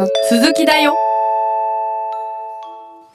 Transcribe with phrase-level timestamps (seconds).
[0.00, 0.96] の鈴木だよ。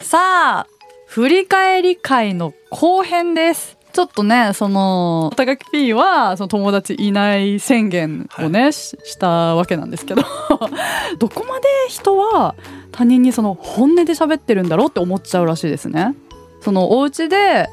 [0.02, 0.68] さあ
[1.08, 3.78] 振り返り会の後編です。
[3.92, 10.22] ちょっとねその高木 P はその友達いない宣言をね、ししたわけなんですけど。
[11.18, 12.56] どこまで人は
[12.92, 16.14] 他人にその本音で喋ってるんだろうって思っちゃうらしいですね。
[16.62, 17.68] そのお家で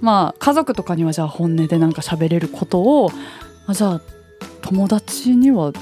[0.00, 3.10] まあ家族とかにはじゃあ本音でなんか喋れることを
[3.66, 4.00] あじゃあ
[4.60, 5.72] 友達には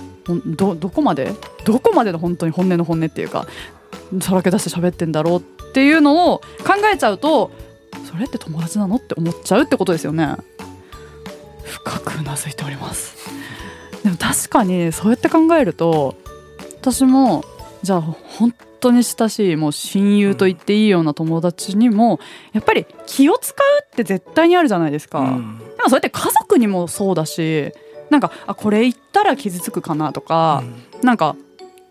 [0.56, 1.32] どどこまで
[1.64, 3.46] どこまでの本当に本音の本音っていうか
[4.20, 7.50] さらけ出して喋ってんだろうっていうのを考えちゃうと
[8.04, 10.36] それって友達なのって思っちゃうってことですよね。
[11.64, 13.16] 深くうなずいております。
[14.02, 16.16] でも確かにそうやって考えると
[16.80, 17.44] 私も
[17.82, 22.18] じゃあ本当に親しいもう親友と言っていいような友達にも
[22.52, 25.58] やっぱり気を使うって絶対にあるじゃないですか、うん。
[25.76, 27.72] でもそれって家族にもそうだし
[28.08, 30.64] なんかあこれ言ったら傷つくかなとか、
[31.02, 31.36] なんか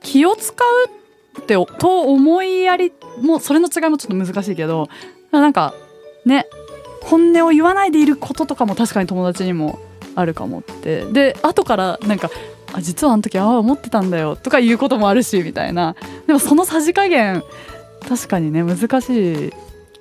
[0.01, 4.89] 気を使うってと思いやりもうそれの違いもちょっと難しいけど
[5.31, 5.73] なんか
[6.25, 6.45] ね
[7.01, 9.79] 本音を言わないでいることとかも確かに友達にも
[10.15, 11.05] あるかもって。
[11.05, 12.29] で後からなんか
[12.73, 15.95] あ実はあの時ああ思ってたんだよとかいうこともあるしみたいな。
[16.27, 17.43] でもそのさじ加減
[18.07, 19.51] 確かにね難し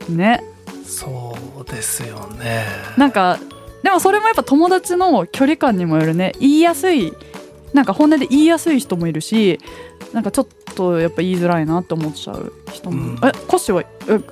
[0.08, 0.42] いね。
[0.84, 2.64] そうですよね。
[2.96, 3.38] なんか
[3.82, 6.32] でもそれもやっぱ友達の距離感にもよるね。
[6.40, 7.12] 言いやすい
[7.72, 9.60] なんか本音で言いやすい人もいるし
[10.12, 13.14] なんかちょっとやっぱ言いづらいなって思っちゃう人も、うん。
[13.16, 13.86] えコッシーはえ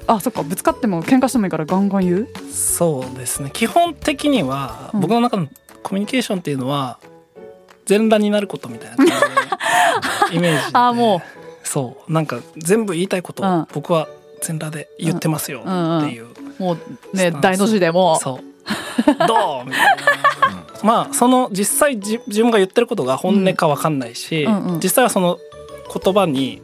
[0.07, 2.29] あそっかぶつかっても喧嘩してもいいからガンガン言う？
[2.51, 3.51] そうですね。
[3.53, 5.01] 基本的にはうん。
[5.01, 5.49] 僕の中の
[5.83, 6.99] コミュニケーションっていうのは
[7.85, 9.13] 全裸になることみたいな感じ
[10.33, 10.79] で イメージで。
[10.79, 11.21] あも
[11.63, 12.13] そう。
[12.13, 13.61] なんか全部言いたいことうん。
[13.63, 14.09] を僕は
[14.43, 16.27] 全裸で言ってますようんっていう、
[16.59, 16.77] うもう
[17.17, 17.43] ねスタンス。
[17.43, 18.19] 大の字でも。
[18.21, 19.27] そう。
[19.27, 19.65] どう？
[19.67, 20.36] みたいな
[20.87, 24.75] まあその実際じ自分が言ってることが本音か分かんないし、うんうん。
[24.75, 25.39] うん実際はその
[26.03, 26.63] 言葉に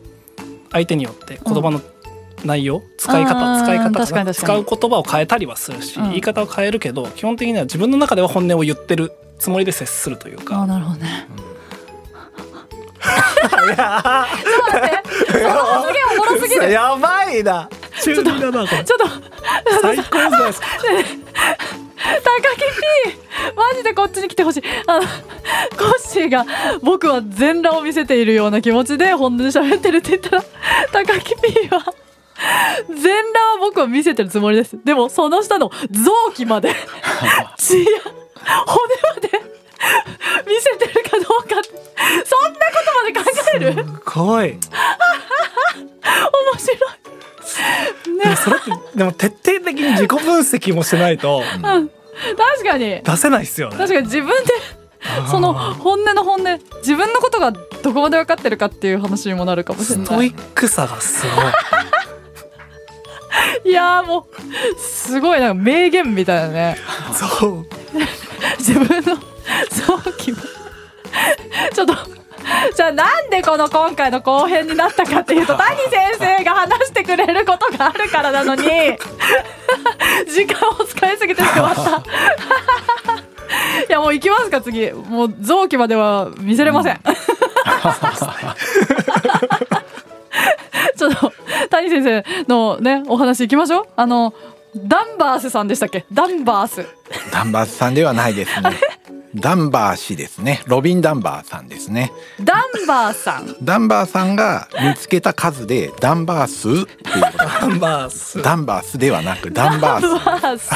[0.71, 1.81] 相手によって言葉の
[2.45, 6.09] 内容、使いあ方ー使い方使う言葉を変えたりはするし、うん。
[6.11, 10.67] 言い方を変えるけど基本的には自分の中では本音を言ってるつもりで接するというあか。
[10.67, 11.27] なるほどね。
[13.65, 14.27] いや
[15.27, 16.71] その発言おもろすぎる。
[16.71, 17.69] やばいな。
[18.03, 18.85] 中二だなこれ。
[18.85, 19.07] ちょっと。
[19.83, 20.67] 最高じゃないですか。
[22.03, 23.22] 高木 P
[23.57, 24.63] マジでこっちに来てほしい。
[24.87, 26.45] あのコッシーが
[26.83, 30.43] 僕は全裸を見せているような気持ちで本音で喋ってるって言ったら
[30.93, 31.85] 高木 P は
[32.89, 34.79] 全裸は僕は見せてるつもりです。
[34.85, 36.75] でもその下の臓器まで
[37.59, 39.31] 血や骨まで
[40.47, 41.49] 見せてるかどうか
[42.25, 43.25] そんなことまで考
[43.55, 43.67] える？
[43.85, 44.59] 面すごい。
[46.59, 46.77] 白
[48.23, 51.43] でもそれってでも徹底的に自己分析もしないと。
[51.43, 51.91] い、うん、
[52.37, 53.03] 確かに。
[53.03, 53.77] 出せないっすよね。
[53.77, 54.53] 確かに自分で
[55.31, 61.45] その本音の本音自分のことがどこまで分かってるかっていう話にもなるかもしれストイないックさがすごい。
[63.71, 66.79] いやーもうすごいなんか名言みたいなね。
[67.15, 67.67] そう。
[68.59, 69.17] 自分の
[69.71, 70.39] 臓器も
[71.73, 71.95] ちょっと
[72.77, 78.63] じゃあなんでこの今回の後編になったかっていうと 谷先生が話してくれることがあるからなのに
[80.29, 81.91] 時間を使いすぎてしまった。
[81.91, 81.93] い
[83.89, 84.91] やもう行きますか次。
[84.93, 87.01] もう臓器までは見せれません、
[90.97, 91.33] ちょっと
[91.71, 93.87] 谷先生のねお話行きましょう。
[93.97, 94.33] あの
[94.77, 96.07] ダンバースさんでしたっけ？
[96.13, 96.87] ダンバース。
[97.31, 98.71] ダンバースさんではないですね。
[99.35, 100.63] ダンバー氏ですね。
[100.67, 102.13] ロビン・ダンバーさんですね。
[102.43, 103.57] ダンバーさん？
[103.63, 107.45] ダンバーさんが見つけた数でダンバー数っていうこと。
[107.45, 108.43] ナンバース。
[108.43, 110.25] ダンバースではなくダンバース。
[110.25, 110.75] ダンバース。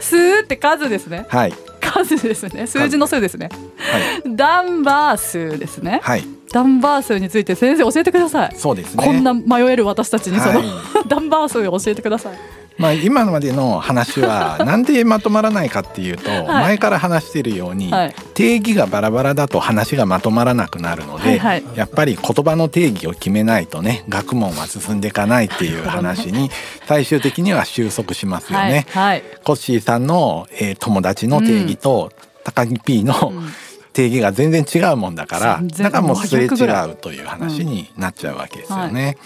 [0.00, 1.26] 数って数ですね。
[1.28, 1.54] はい。
[1.80, 2.66] 数ですね。
[2.66, 3.48] 数字の数ですね。
[3.78, 4.36] はい。
[4.36, 6.00] ダンバー数ですね。
[6.02, 6.24] はい。
[6.52, 9.04] ダンバー数について先生教えてください、そうですね。
[9.04, 10.68] こんな迷える私たちにその、はい。
[11.06, 12.38] ダンバー数を教えてください
[12.78, 18.14] まあ今までの話はなんでまとまらないかっていうと、 前から話しているように、はい。
[18.34, 21.64] 定義がバラバラだと話がまとまらなくなるので、はいはい。
[21.74, 26.50] やっぱり言葉の定義を決めないとね学問は進んでいかないっていう話に
[26.86, 28.86] 最終的には収束しますよね。
[28.90, 29.22] はい、はい。
[29.44, 32.12] コッシーさんの、えー友達の定義と、
[32.44, 33.52] 高木 P の、ん。
[33.92, 39.18] 定義が全然違うもんだからだからもうすれ違うという話になっちゃうわけですよね。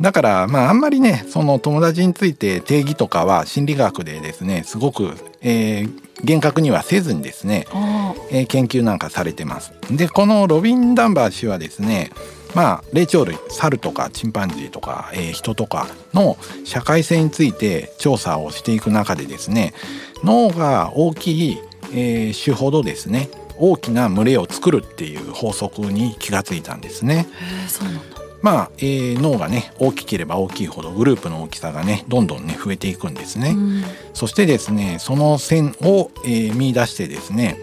[0.00, 9.72] だからまああんまりねその友達について定義とかは心理学でですねすごく、えー厳格にはせずにですね、あえー研究なんかされてます。
[9.90, 12.10] でこのロビン・ダンバー氏はですね
[12.54, 16.36] まあ霊長類猿とかチンパンジーとか、えー人とかの
[16.66, 19.72] 社会性について調査をしていく中でですね
[20.22, 21.58] 脳が大きい、
[21.94, 27.28] えー種ほどですね大きな群れを作るっていう法則に気がついたんですね。
[27.66, 33.50] そうなんだまあ、えー脳がね大きければ大きいほどグループの大きさがねどんどんね増えていくんですね。
[33.50, 33.82] うん
[34.14, 37.58] そしてですねその線を、えー見出してですね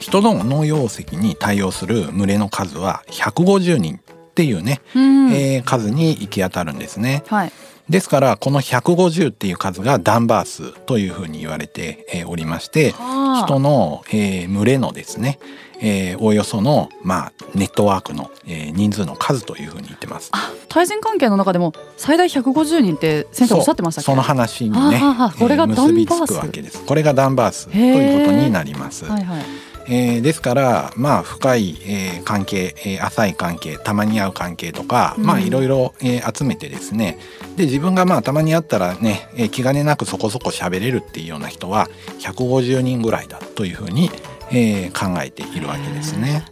[0.00, 4.00] 人の脳溶石に対応する群れの数は150人っ
[4.34, 7.22] ていうね、うんえー数に行き当たるんですね。
[7.26, 7.52] はい
[7.88, 15.38] ですからこの150っていう数がダンバー数というふうに言われてえーおりましてはあ人の、えー群れのですね、
[15.80, 20.30] えーおおよその、まあ、ネットワークの、えー人数の数というふうに言ってます。
[20.32, 25.00] あ対人関係の中でも最大150人って先生おっしゃってましたその話にね、
[25.38, 26.84] これがえーダンバー数結びつくわけです。
[26.84, 29.04] これがダンバー数ということになります。
[29.04, 29.44] はいはい
[29.90, 37.18] えーですからまあ深い、えー関係、えー浅い関係たまに会う関係とか、うんまあいろいろ、えー集めてですね
[37.56, 41.88] で自分がまあたまに会ったらね、えー気兼ねなくそこそこ喋れるっていうような人は
[42.20, 44.10] 150人ぐらいだというふうに、
[44.50, 46.44] えー考えているわけですね。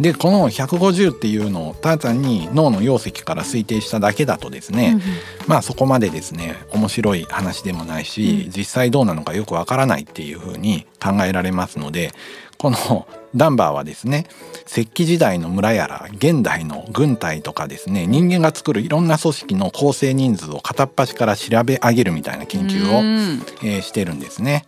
[0.00, 5.00] でこの150っていうのをただ単に脳の溶石から推定しただけだとですね、うんうん
[5.46, 12.12] まあそこまでですね面白い話でもないし、うん実際どうなのかよくわからないっていうふうに考えられますので
[12.58, 13.06] この
[13.36, 14.26] ダンバーはですね
[14.66, 24.66] 石器時代の村やら現代の軍隊とかですね人間が作るいろんな組織の構成人数を片っ端から調べ上げるみたいな研究を、うんえーしてるんですね。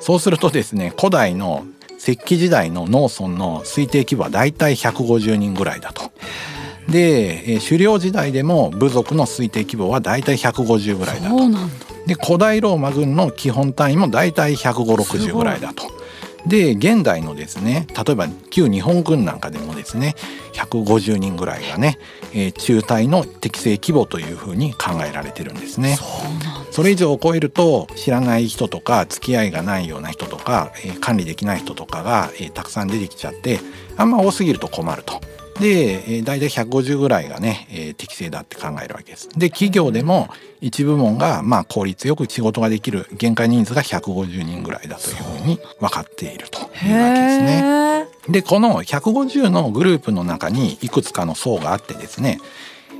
[0.00, 1.64] そうするとですね古代の
[1.98, 6.10] 石器時代の農村の推定規模はだいたい150人ぐらいだと。
[6.88, 11.50] で、えー狩猟時代でも部族の推定規模はだいたい150ぐらいだと。
[11.50, 11.58] だ
[12.06, 15.84] で古代ローマ軍の基本単位もだいたい15060ぐらいだと。
[16.46, 20.14] で現代のですね例えば旧日本軍なんかでもですね
[20.52, 21.98] 150人ぐらいがね、
[22.32, 25.96] えー中隊の適正規模というふうに考えられてるんですね。
[25.96, 33.60] そうなんだそれ以上を超えると知らない人とか付き合いがないような人とか、えー管理できない人とかが、えーたくさん出てきちゃって
[33.96, 35.20] あんま多すぎると困ると。
[35.60, 39.28] で、えー、大体150ぐらいがね、えー適正だって考えるわけです。
[39.36, 40.28] で企業でも
[40.60, 48.06] 一部門がまあ効率よく仕事ができる限界人数が150人ぐらいだというふうに分かっているというわけですね。
[48.28, 52.38] でこの150のグループの中にいくつかの層があってですね、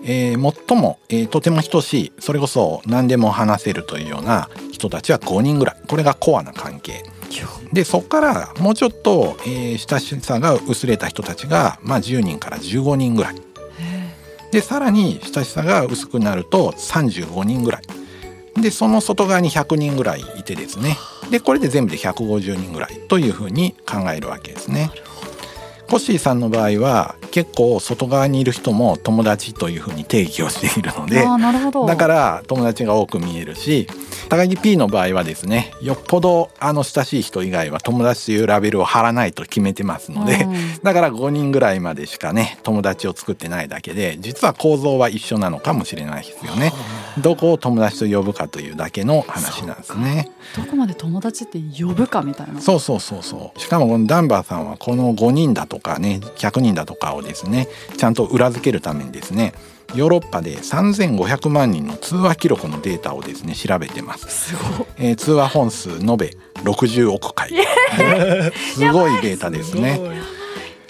[0.05, 7.03] えー最も、えーとても等しいそれこそ何でも話せるというような人たちは5人ぐらいこれがコアな関係
[7.73, 13.37] でそこからもうちょっと、えー親しさが薄れた人たちが、まあ、10人から15人ぐらい。
[14.53, 17.83] でさらに親しさが薄くなると35人ぐらい。
[18.61, 20.97] でその外側に100人ぐらいいてですね。
[21.31, 24.91] でこれで全部で150人ぐらいというふうに考えるわけですね。
[25.89, 31.25] コッシーさんの場合は結構外側にいる人も友達というふうに定義をしているので
[31.87, 33.87] だから友達が多く見えるし
[34.29, 40.83] 高木 P の場合はですねよっぽどあの親しい人以外は友達というラベルを貼らないと決めてますので、うん。
[40.83, 46.73] だから5人ぐらいまでしかね友達を作ってないだけで実は構造は一緒なのかもしれないですよね。
[47.23, 50.31] どこを友達と呼ぶかというだけの話なんですね。
[50.57, 52.61] どこまで友達って呼ぶかみたいな。
[52.61, 53.61] そうそうそうそう。
[53.61, 59.55] しかもこのダンバーさんはこの5人だとかね100人だとかをですねちゃんと裏付けるためにですね
[59.95, 64.87] ヨーロッパで3500万人の通話記録のデータをですね調べてます、すごい。
[64.99, 66.31] えー通話本数延べ
[66.65, 67.51] 60億回。
[68.75, 70.01] すごいデータですね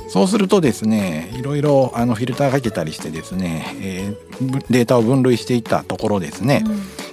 [0.08, 6.62] そうするとですねいろいろあのフィルターかけたりしてですね、えーぶデータを分類していったところですね、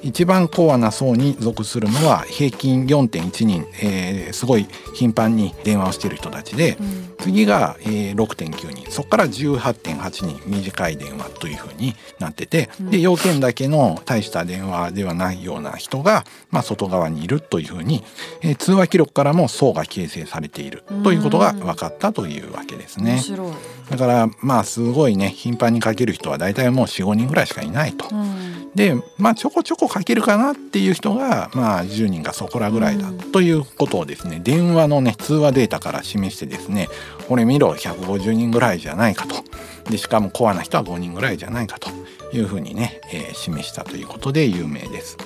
[0.01, 6.77] 一番コアな層に属するのは平均4.1人、えーすごい頻繁に電話をしている人たちで、
[7.20, 18.03] 次が、えー6.9人そこから18.8人短い電話というふうになってて、で要件だけの大した電話ではないような人が、まあ、外側にいるというふうに、
[18.41, 23.22] えー通話記録からも層が形成されているということが分かったというわけですね面。
[23.22, 23.52] 白い、
[23.90, 28.08] だからまあすごいね頻繁にかける人は大体もう45人ぐらいしかいないと。
[28.12, 36.90] うんでまあちょこちょこかけるかなっていう人がまあ10人がそこらぐらいだということをですね電話のね通話データから示してですね
[37.28, 39.36] これ見ろ150人ぐらいじゃないかと
[39.90, 41.90] でしかもコアな人は5人ぐらいじゃないかと
[42.36, 45.18] いうふうにね、えー示したということで有名です。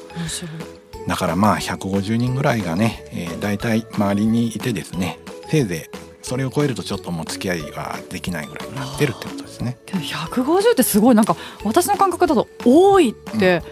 [1.07, 5.96] だからまあ150人ぐらいがね、えー、大体周りにいてですねせいぜい
[6.27, 9.77] それを超えるとちょっともう付き合いはできないぐらいになってるってことですね。
[9.85, 13.63] けど150ってすごいなんか私の感覚だと多いって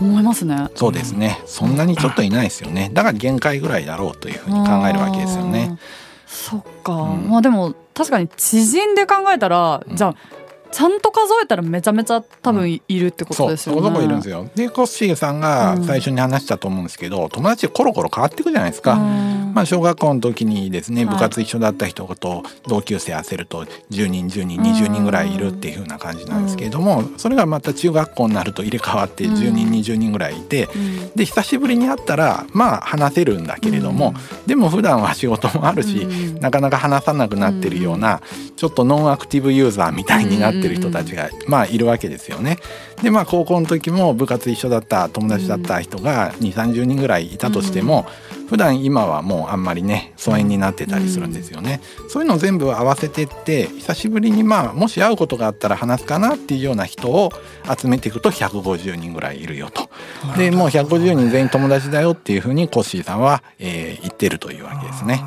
[0.00, 1.40] 思いますね、そうですね。
[1.44, 2.88] そんなにちょっといないですよね。
[2.92, 5.76] だから限界ぐらいだろうというふうに考えるわけですよね。
[6.28, 10.14] そっか、うんまあでも確かに知人で考えたら、うんじゃあ
[10.70, 13.80] ちゃんと数えたらめちゃめちゃ多分いるってことですよね。
[13.82, 14.48] そうそこそこいるんですよ。
[14.54, 18.94] でコッシーさんが最初に話したと思うんですけど、友達コロコロ変わっていくじゃないですか。
[18.94, 19.52] うん。
[19.54, 21.14] まあ、小学校の時にですねはい。
[21.14, 31.10] 部活一緒だった人と同級生合わせると10人10人20人ぐらいいるっていう風な感じなんですけれどもそれがまた中学校になると入れ替わって10人20人ぐらいいてうん。
[31.14, 34.14] で久しぶりに会ったらまあ話せるんだけれども
[34.46, 36.40] でも普段は仕事もあるしうん。
[36.40, 38.20] なかなか話さなくなってるような
[38.56, 42.58] ちょっとノンアクティブユーザーみたいになっててる人たちがまあいるわけですよね。
[43.02, 48.06] でまあ高校の時も部活一緒だった友達だった人が2 3 0人ぐらいいたとしても
[48.48, 51.80] 普段今はもうあんまりね疎遠になってたりするんですよね。
[52.08, 57.30] そういうのを全部合わせてって久しぶりにまあもし会うことがあったら話すかなっていうような人を
[57.78, 59.90] 集めていくと150人ぐらいいるよと。
[60.36, 65.22] でもう150人全員友達だよっていうふうにコッシーさんは、えー言ってるというわけですね。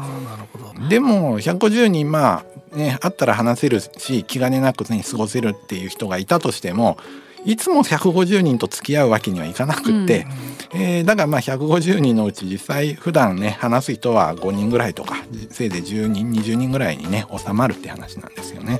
[0.90, 6.98] でも150人まあね会ったら話せるし気兼ねなくね過ごせるっていう人がいたとしても
[7.46, 10.28] いつも150人と付き合うわけにはいかなくって、
[10.74, 15.16] えーだからまあ150人のうち実際普段ね話す人は5人ぐらいとか
[15.50, 18.80] せいぜい10人20人ぐらいにね収まるって話なんですよね。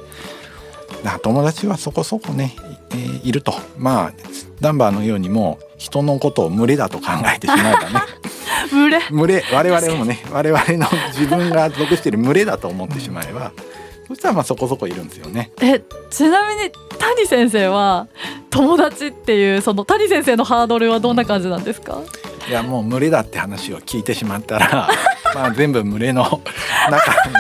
[1.04, 2.56] だ友達はそこそこね、
[2.92, 3.54] えーいると。
[3.78, 4.14] まあ
[4.60, 8.22] ダンバーのようにもう人のことを群れだと考えてしまえばね。
[8.70, 13.52] 群れ群れ我々もね我々の自分が属している群れだと思ってしまえば
[14.08, 15.52] そしたらまあそこそこいるんですよね。
[15.62, 18.08] えちなみに谷先生は
[18.50, 22.02] 友達っていうその谷先生のハードルはどんな感じなんですか？
[22.48, 24.90] いやもう群れだって話を聞いてしまったら
[25.36, 26.24] まあ全部群れの
[26.90, 27.36] 中に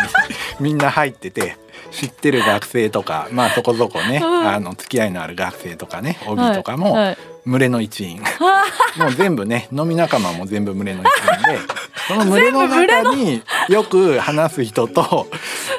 [0.59, 1.57] みんな入ってて
[1.91, 8.21] 知ってる学生とかまあそこそこねうんあの付き合いのある学生とかね OB とかもはいはい群れの一員。
[8.97, 11.59] もう全部ね飲み仲間も全部群れの一員で
[12.07, 15.27] その群れの中によく話す人と、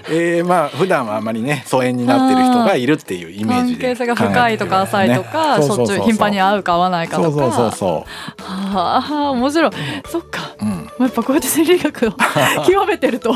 [0.09, 6.01] えー、まあ普段はあまりね疎遠になってる人がいるっていうイメージで関係性が深いとか浅いとか、ねしょっちゅう。
[6.01, 7.31] 頻繁に会うか会わないかとか。
[7.31, 8.07] そうそうそうそ
[8.45, 9.71] はあ面白い。
[10.09, 10.53] そっか。
[10.61, 12.13] う、うん、やっぱこうやって心理学を
[12.67, 13.35] 極めてると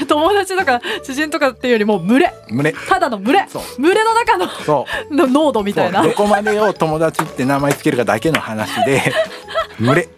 [0.08, 2.34] 友達とか知人とかっていうよりも群れ。
[2.50, 2.72] 群れ。
[2.72, 3.46] ただの群れ。
[3.48, 3.82] そう。
[3.82, 5.14] 群れの中のそう。
[5.14, 6.02] の濃度みたいな。
[6.02, 9.02] どこまでを友達って名前つけるかだけの話で
[9.80, 10.08] 群れ。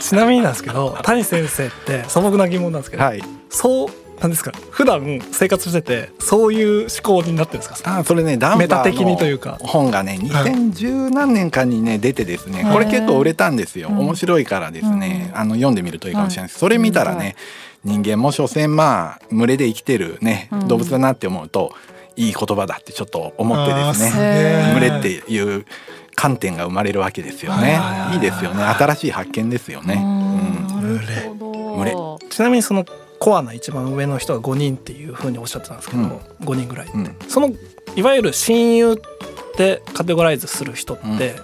[0.00, 3.22] ちなみになんですけど谷先生って素朴な疑問なんですけど、はい。
[3.48, 3.88] そう
[4.20, 4.52] なんですか？
[4.70, 7.98] 普段生活しててそういう思考になってるんですか？
[7.98, 9.58] あそれねダンバメタ的にといーうか。
[9.60, 10.52] の本がねはい。
[10.52, 12.60] 2010何年かにね出てですね。
[12.60, 12.72] へー。
[12.72, 13.88] これ結構売れたんですよ。
[13.88, 13.98] うん。
[13.98, 15.30] 面白いからですね。
[15.32, 15.38] うん。
[15.38, 16.60] あの読んでみるといいかもしれないです。
[16.60, 17.36] それ見たらはね
[17.84, 20.68] 人間も所詮まあ群れで生きてるねうん。
[20.68, 21.74] 動物だなって思うと
[22.16, 24.70] いい言葉だってちょっと思ってですね。
[24.72, 25.66] 群れっていう
[26.14, 27.74] 観点が生まれるわけですよね。
[27.74, 28.62] はいいいですよね。
[28.62, 29.94] 新しい発見ですよね。
[29.94, 30.98] うん。
[31.76, 31.92] 群れ。
[32.30, 32.84] ちなみにその
[33.24, 36.10] コアな一番上の人が5人っていうふうにおっしゃってたんですけど、うん。
[36.10, 37.16] 5人ぐらい、うん。
[37.26, 37.50] その
[37.96, 38.96] いわゆる親友っ
[39.56, 41.36] てカテゴライズする人って、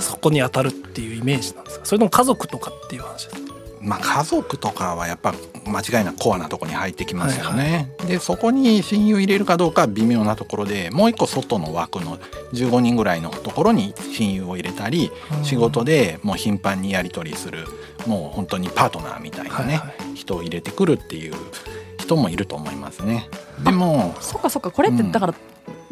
[0.00, 1.84] そこに当たるっていうイメージなんですか？
[1.84, 3.54] それとも家族とかっていう話ですか？
[3.82, 5.34] まあ、家族とかはやっぱ
[5.66, 7.92] 間違いなくコアなところに入ってきますよね。
[8.06, 12.18] でそこに親友入れるかどうかは微妙なところでもう一個外の枠の
[12.54, 15.12] 15人ぐらいのところに親友を入れたり
[15.42, 17.66] 仕事でもう頻繁にやり取りする
[18.06, 21.34] もう本当にパートナーみたいなね、はいは人を入れてくるっていう
[21.98, 23.28] 人もいると思いますね。
[23.62, 25.12] でもそっかそっかこれってうん。
[25.12, 25.34] だから、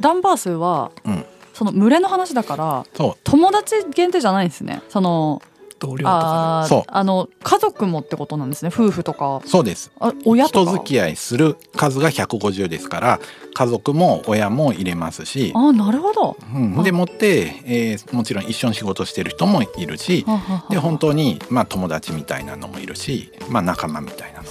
[0.00, 1.24] ダンバー数はうん。
[1.52, 4.82] その群れの話だからそ友達限定じゃないんですね。
[4.88, 5.40] その
[5.78, 6.82] 同僚とかそう。
[6.86, 9.42] あの家族もってことなんですね夫婦とか。
[9.44, 9.92] うそうです。
[10.00, 10.70] あ親とか。
[10.70, 13.20] 人付き合いする数が150ですから
[13.54, 15.52] 家族も親も入れますし。
[15.54, 16.36] あなるほど。
[16.54, 20.24] うん、でもって、えーもちろん一緒に仕事してる人もいるし
[20.70, 24.42] で本当に、まあ、友達みたいなのもいるし、まあ、仲間みたいな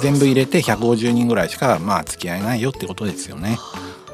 [0.00, 3.58] 全部入れて150人ぐらいしか、まあ、付き合えないよってことですよね。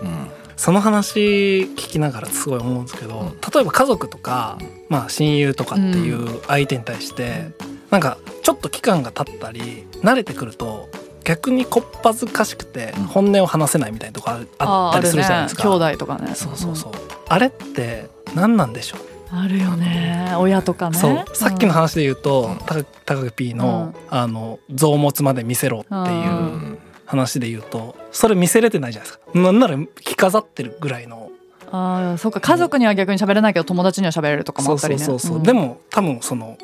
[0.02, 0.30] うん。
[0.56, 3.28] その話聞きながらすごい思うんですけど、うん。
[3.28, 4.58] 例えば家族とか、
[4.90, 7.52] まあ、親友とかっていう相手に対して、
[7.90, 10.88] なんかちょっと期間が経ったり慣れてくると
[11.24, 13.04] 逆にこっぱずかしくてうん。
[13.04, 15.64] 本音を話せないみたいなとこああったりするじゃないですか。
[15.64, 15.70] ね。
[15.70, 16.34] 兄弟とかね。
[16.34, 16.92] そうそうそう、
[17.28, 20.34] あれって何なんでしょう、うんあるよね。
[20.38, 20.98] 親とかね。
[20.98, 21.24] そう。
[21.34, 22.58] さっきの話で言うと、うん。
[22.66, 26.78] た高木 P の,、あの臓物まで見せろってういううん。
[27.06, 29.38] 話で言うとそれ見せれてないじゃないですか。
[29.38, 31.29] なんなら着飾ってるぐらいの
[31.72, 32.40] ああそうか。
[32.40, 35.04] 家族には逆に喋れないけど友達には喋れるとかもあったりね。
[35.04, 35.42] そうそうそうそう、ん。
[35.42, 36.58] でも多分その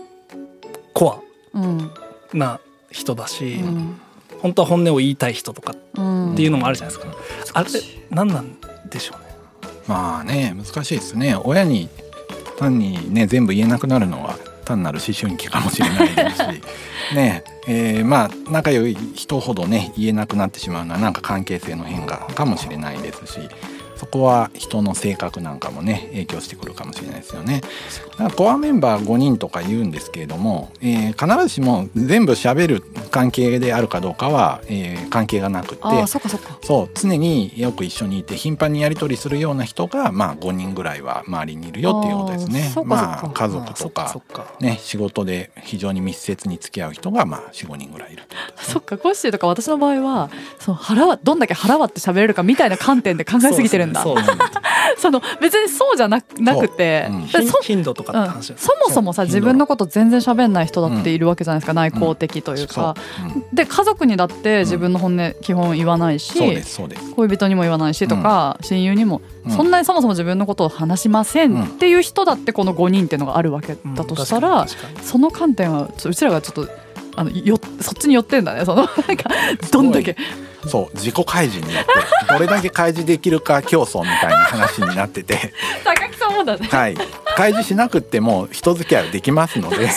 [0.92, 1.22] コ
[1.54, 1.90] うん。
[2.34, 2.60] アな
[2.90, 4.00] 人だし、うん。
[4.40, 7.16] 本当は本音を言いたい人とかうんっていうのもあるじゃないですか、
[7.54, 7.70] あれ
[8.10, 8.56] 何なん
[8.90, 9.26] でしょうね。
[9.86, 11.36] まあね難しいですね。
[11.36, 11.88] 親に
[12.58, 16.42] 単にね全部言えなくなるのは単なる思春期かもしれないですし。
[17.14, 23.38] ねえーまあ仲良い人ほどね言えなくなってしまうのはなんか関係性の変化かもしれないですし
[23.96, 27.62] そこは人の性格なんかもね影響してくるかもしれないですよね。
[28.12, 35.82] だからコアメンバー5人とか言うんですけれども、えー必ずしも全部喋る関係であるかどうかは、えー関係がなくて
[36.62, 42.72] そう常によく一緒にいて頻繁にやり取りするような人が、まあ、5人ぐらいは周りにいるよっていうことですね。
[42.84, 44.14] まあ家族とか
[44.60, 48.28] ね、仕事で非常に密接に付き合う人が、まあ、45人ぐらいいるね。
[48.58, 54.02] そっかコッシーとか私の場合はその腹はどんだけ腹割って喋れるかみたいな観点で考えすぎてるんだ。
[54.98, 57.12] そ の別にそうじゃななくて、う。
[57.14, 57.26] ん。
[57.62, 58.42] 頻度とかうん。
[58.42, 59.26] そもそもさそう。
[59.26, 63.28] 自分のこと全然喋んない人だっているわけじゃないですか、内向的というか、そう。
[63.34, 63.44] うん。
[63.54, 66.38] で家族にだって自分の本音基本言わないし。
[67.16, 69.52] 恋人にも言わないしとか、親友にも、うん。
[69.52, 74.66] そんなにそもそも自分のことを話しませんっていう人だってこの5人っていうのがあるわけうんだとしたら、
[75.02, 76.68] その観点はうちらがちょっと
[77.16, 79.30] あのよそっちに寄ってんだねその なんか
[79.70, 80.16] どんだけ。
[80.66, 81.92] そう自己開示によって
[82.32, 85.52] どれだけ開示できるか競争みたいな話になってて。
[85.84, 86.68] 高木さんもだね。
[86.68, 86.96] はい。
[87.36, 89.88] 開示しなくっても人付き合いはできますので。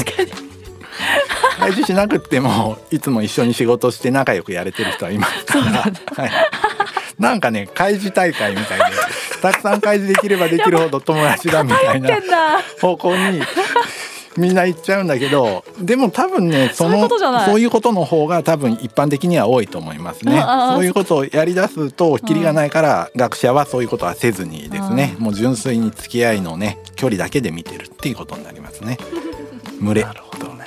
[1.59, 6.31] 開示しなくってもいつも一緒に仕事して仲良くやれてる人はいますから、はい、
[7.19, 8.85] なんかね開示大会みたいで
[9.41, 13.41] たくさん開示できればできるほど友達だみたいな方向に
[14.39, 16.95] みんな行っちゃうんだけどでも多分ねそ そうい。
[16.95, 20.41] うのそういうことの方が多分一般的には多いと思いますね。
[20.73, 28.97] そういうことをやり出すとキリがないから学者はそういうことはせずにですねもう純粋に付き合いのね距離だけで見てるっていうことになりますね。
[29.81, 30.03] 群れ。
[30.03, 30.65] なるほどね。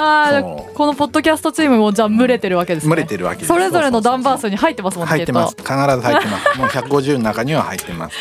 [0.00, 0.42] あ
[0.74, 2.88] このポッドキャストチームもじゃあ群れてるわけですね。
[2.88, 5.56] 群れてるわけですそれぞれのダンバー数に入ってますもんね入ってます。
[5.56, 6.58] き必ず入ってます。
[6.58, 8.16] もう150の中には入ってます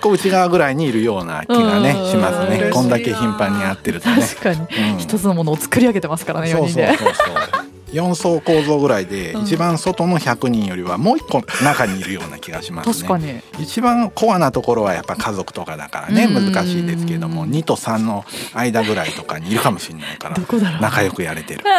[0.00, 2.10] 個内側ぐらいにいるような気がねうん。
[2.10, 2.70] しますね。
[2.72, 4.22] こんだけ頻繁にやってるとっね。
[4.22, 4.60] と確かに。
[4.92, 4.98] うん。
[4.98, 7.36] 一つのものを作り上げてますからね4そう人でそうそうそう。
[7.90, 9.42] 4層構造ぐらいで、うん。
[9.42, 12.94] 一番外の100人よりはもう一個中にいるような気がしますね。
[12.94, 13.40] 確かに。
[13.58, 16.52] 一番コアなところはやっぱ家族とかだからねうん。
[16.52, 20.80] 難しいですけども2と3の間ぐらいとかにいるかもしれないからどこだろう。
[20.80, 21.64] 仲良くやれてる。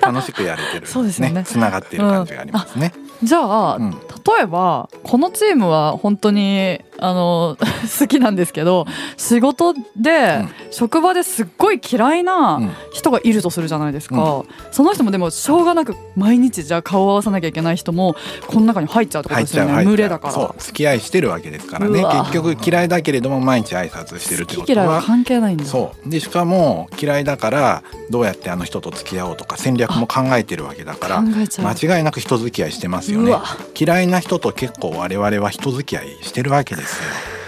[0.00, 0.86] 楽しくやれてる。
[0.86, 1.44] そうですよね。
[1.44, 7.56] つながってる感じがありますね、じゃあ、うん例えばこのチームは本当にあの
[7.98, 8.86] 好きなんですけど
[9.16, 10.48] 仕事で、うん。
[10.70, 12.70] 職場ですっごい嫌いなうん。
[12.92, 18.16] 人がいるとするじゃないですか、その人もでもしょうがなく毎日じゃあ顔を合わさなきゃいけない人も
[18.46, 19.84] この中に入っちゃうってことですよね。
[19.84, 20.34] 群れだから。
[20.34, 20.54] そう。
[20.58, 22.04] 付き合いしてるわけですからね。
[22.04, 24.86] 結局嫌いだけれども毎日挨拶してるってことは。
[24.86, 25.64] は関係ないんだ。
[25.64, 26.08] そう。
[26.08, 33.34] でしかも嫌いだからどうやってあの人と付き合おうとか戦略も考えてるわけだから間違いなく人付き合いしてますよね。
[33.78, 37.41] 嫌いな人と結構我々は人付き合いしてるわけですよ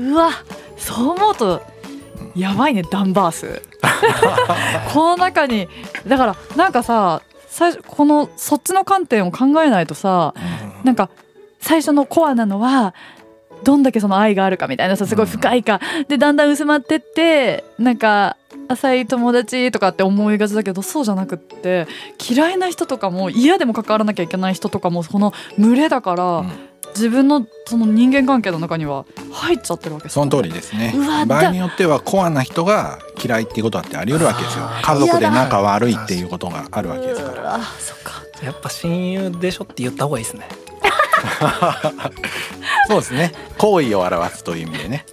[0.00, 0.30] うわ
[0.76, 1.62] そう思うと
[2.34, 3.62] やばいねダンバース。
[4.92, 5.68] この中に
[6.06, 10.34] だからなんかさ最初このそっちの観点を考えないとさ
[10.84, 11.10] なんか
[11.60, 12.94] 最初のコアなのは
[13.64, 21.86] どんだけその愛があるかみたいなさすごい深いか、でだんだん薄まってってなんか浅い友達とかって思いがちだけどそうじゃなくって
[22.30, 30.94] 嫌いな人とかも嫌でも関わらなきゃいけない人とかもこの群れだから、うん自分のその人間関係の中には入っちゃってるわけですその通りですね。
[31.26, 34.64] 場合によってはコアな人が嫌いっていうことだってあり得るわけですよ。
[34.82, 37.42] 家族で仲悪いっていうことがあるわけですから。
[37.42, 38.22] うわそっか。
[38.42, 40.48] やっぱ親友でしょって言った方がいいですね。
[42.88, 43.32] そうですね。
[43.58, 45.04] 好意を表すという意味でね、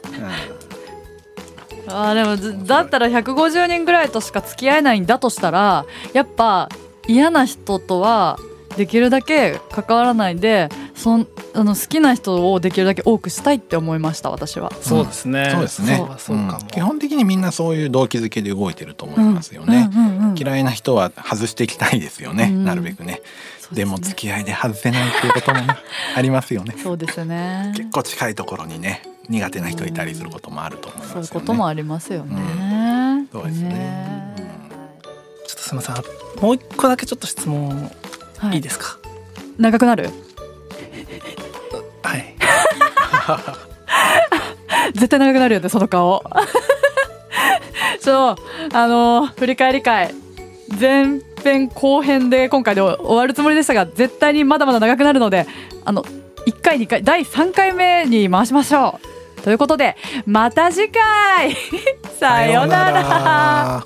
[1.88, 6.70] あーでもずだったら150人ぐらいとしか付き合えないんだとしたらやっぱ
[7.08, 8.38] 嫌な人とは
[8.76, 14.72] できるだけ関わらないでそんあの好きな人をできるだけ多くしたいって思いました私は。
[14.82, 15.50] そうですね。
[15.52, 15.98] そうですね。
[15.98, 16.10] そう。
[16.10, 20.00] はそうか基本的にみんなそういう動機づけで動いてると思いますよね、うん。
[20.00, 22.66] うんうん嫌いな人は外していきたいですよね、うん。
[22.66, 23.22] なるべくね。
[23.72, 25.68] ですもね付き合いで外せないっていうこともね
[26.16, 26.76] ありますよね。
[26.82, 27.74] そうですね。
[27.76, 31.28] 結構近いところにね苦手な人いたりすることもあると思いますよね。
[31.28, 33.28] そういうこともありますよね。
[33.32, 34.34] そうですね。
[35.48, 35.96] ちょっとすみません。
[35.96, 36.04] あ
[36.42, 37.92] もう一個だけちょっと質問
[38.38, 38.98] はいいですか？
[39.58, 40.10] 長くなる？
[44.94, 46.24] 絶対長くなるよねその顔。
[48.00, 48.36] そう
[48.74, 50.14] あの振り返り会。
[50.80, 55.48] 前編後編で今回で終わるつもりでしたが絶対にまだまだ長くなるので
[55.86, 56.04] あの
[56.46, 59.00] 1回2回第3回目に回しましょ
[59.38, 59.42] う。
[59.42, 61.56] ということでまた次回。
[62.20, 63.86] さようなら